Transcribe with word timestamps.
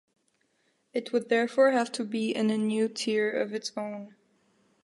It 0.93 1.13
would 1.13 1.29
therefore 1.29 1.69
have 1.69 1.91
to 1.91 2.03
be 2.03 2.31
in 2.35 2.49
a 2.49 2.57
new 2.57 2.89
tier 2.89 3.29
of 3.29 3.53
its 3.53 3.71
own. 3.77 4.15